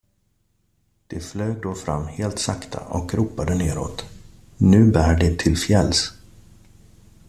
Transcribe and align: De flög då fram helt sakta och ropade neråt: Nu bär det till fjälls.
De 1.07 1.19
flög 1.19 1.61
då 1.61 1.73
fram 1.75 2.05
helt 2.07 2.39
sakta 2.39 2.79
och 2.79 3.13
ropade 3.13 3.55
neråt: 3.55 4.05
Nu 4.57 4.91
bär 4.91 5.15
det 5.15 5.39
till 5.39 5.57
fjälls. 5.57 6.13